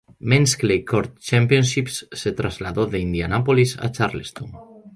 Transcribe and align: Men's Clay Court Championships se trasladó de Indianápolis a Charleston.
Men's 0.31 0.53
Clay 0.61 0.79
Court 0.91 1.11
Championships 1.27 2.07
se 2.21 2.31
trasladó 2.31 2.87
de 2.87 2.97
Indianápolis 2.97 3.77
a 3.77 3.91
Charleston. 3.91 4.49